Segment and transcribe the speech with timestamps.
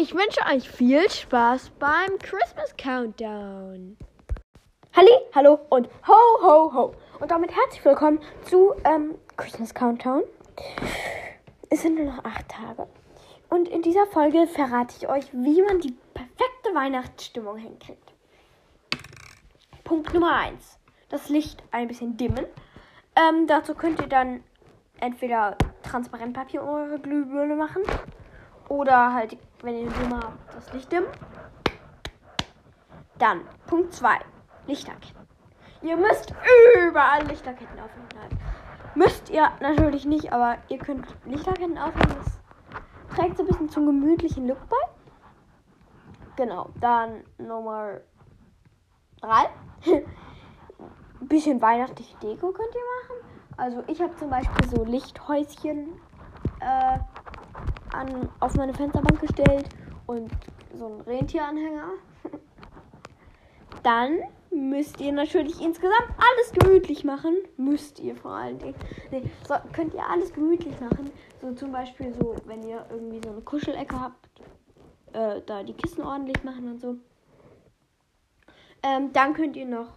[0.00, 3.98] ich wünsche euch viel Spaß beim Christmas Countdown.
[4.96, 6.94] Halli, hallo und ho, ho, ho.
[7.20, 10.22] Und damit herzlich willkommen zu ähm, Christmas Countdown.
[11.68, 12.88] Es sind nur noch acht Tage.
[13.50, 18.14] Und in dieser Folge verrate ich euch, wie man die perfekte Weihnachtsstimmung hinkriegt.
[19.84, 20.78] Punkt Nummer eins:
[21.10, 22.46] Das Licht ein bisschen dimmen.
[23.16, 24.42] Ähm, dazu könnt ihr dann
[24.98, 27.82] entweder Transparentpapier um eure Glühbirne machen
[28.70, 31.08] oder halt, wenn ihr Dimmer habt, das Licht dimmen.
[33.18, 34.18] Dann Punkt 2.
[34.66, 35.26] Lichterketten.
[35.82, 36.34] Ihr müsst
[36.88, 38.38] überall Lichterketten aufhängen.
[38.94, 42.16] Müsst ihr natürlich nicht, aber ihr könnt Lichterketten aufhängen.
[42.18, 44.76] Das trägt so ein bisschen zum gemütlichen Look bei.
[46.36, 48.00] Genau, dann Nummer
[49.20, 49.48] 3.
[51.20, 53.40] ein bisschen weihnachtliche Deko könnt ihr machen.
[53.56, 56.00] Also ich habe zum Beispiel so Lichthäuschen
[56.60, 56.98] äh,
[57.94, 59.68] an, auf meine Fensterbank gestellt
[60.06, 60.30] und
[60.74, 61.90] so einen Rentieranhänger.
[63.82, 64.18] Dann
[64.50, 67.36] müsst ihr natürlich insgesamt alles gemütlich machen.
[67.56, 68.74] Müsst ihr vor allen Dingen.
[69.10, 71.10] Nee, so, könnt ihr alles gemütlich machen.
[71.40, 74.28] So zum Beispiel so, wenn ihr irgendwie so eine Kuschelecke habt,
[75.12, 76.96] äh, da die Kissen ordentlich machen und so.
[78.82, 79.88] Ähm, dann könnt ihr noch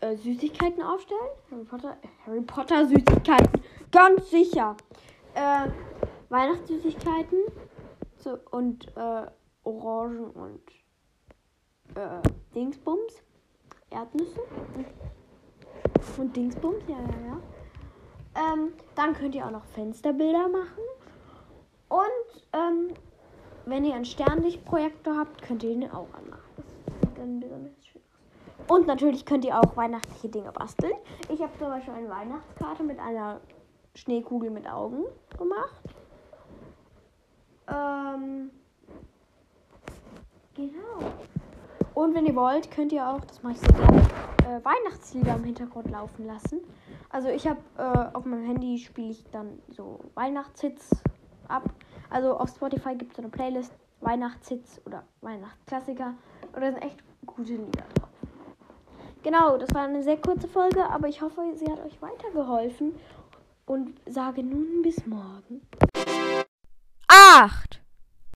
[0.00, 1.20] äh, Süßigkeiten aufstellen.
[1.50, 3.62] Harry Potter, Harry Potter Süßigkeiten.
[3.90, 4.76] Ganz sicher.
[5.34, 5.68] Äh,
[6.32, 7.38] Weihnachtssüßigkeiten
[8.16, 9.26] so, und äh,
[9.64, 10.62] Orangen und
[11.94, 12.22] äh,
[12.54, 13.22] Dingsbums.
[13.90, 14.40] Erdnüsse.
[16.16, 18.54] Und Dingsbums, ja, ja, ja.
[18.54, 20.82] Ähm, dann könnt ihr auch noch Fensterbilder machen.
[21.88, 22.94] Und ähm,
[23.66, 26.42] wenn ihr einen Sternlichtprojektor habt, könnt ihr den auch anmachen.
[26.56, 26.66] Das
[27.00, 28.74] sieht dann besonders schön aus.
[28.74, 30.94] Und natürlich könnt ihr auch weihnachtliche Dinge basteln.
[31.28, 33.42] Ich habe zum Beispiel eine Weihnachtskarte mit einer
[33.94, 35.04] Schneekugel mit Augen
[35.36, 35.82] gemacht.
[37.68, 38.50] Ähm,
[40.54, 41.12] genau.
[42.02, 43.98] Und wenn ihr wollt, könnt ihr auch, das mache ich gerne,
[44.44, 46.58] äh, Weihnachtslieder im Hintergrund laufen lassen.
[47.10, 50.90] Also ich habe äh, auf meinem Handy spiele ich dann so Weihnachtshits
[51.46, 51.62] ab.
[52.10, 56.14] Also auf Spotify gibt es so eine Playlist Weihnachtshits oder Weihnachtsklassiker.
[56.52, 58.10] Und da sind echt gute Lieder drauf.
[59.22, 62.96] Genau, das war eine sehr kurze Folge, aber ich hoffe, sie hat euch weitergeholfen.
[63.64, 65.62] Und sage nun bis morgen.
[67.06, 67.81] 8